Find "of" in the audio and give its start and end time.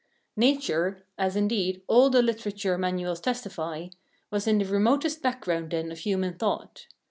5.91-5.99